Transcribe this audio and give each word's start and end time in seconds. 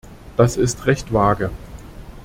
Das 0.35 0.57
ist 0.57 0.87
recht 0.87 1.13
vage. 1.13 1.51